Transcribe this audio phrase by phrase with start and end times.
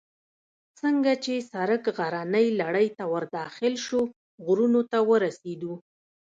[0.79, 4.01] څنګه چې سړک غرنۍ لړۍ ته ور داخل شو،
[4.45, 5.73] غرونو ته ورسېدو.